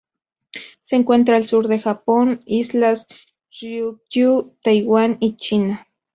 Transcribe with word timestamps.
Se 0.81 0.95
encuentra 0.95 1.37
al 1.37 1.45
sur 1.45 1.67
del 1.67 1.79
Japón, 1.79 2.39
Islas 2.47 3.05
Ryukyu, 3.51 4.55
Taiwán 4.63 5.17
y 5.19 5.35
China. 5.35 5.85